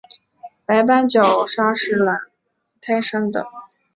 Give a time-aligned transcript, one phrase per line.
[0.65, 2.19] 白斑角鲨是卵
[2.81, 3.45] 胎生的。